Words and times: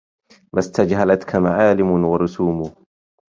ما 0.53 0.59
استجهلتك 0.59 1.35
معالم 1.35 2.05
ورسوم 2.05 2.73